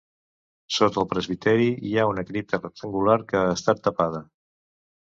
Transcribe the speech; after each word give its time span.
Sota 0.77 0.99
el 1.01 1.05
presbiteri 1.11 1.67
hi 1.91 1.93
ha 2.05 2.09
una 2.15 2.27
cripta 2.31 2.63
rectangular, 2.63 3.21
que 3.31 3.43
ha 3.45 3.57
estat 3.61 3.87
tapada. 3.91 4.29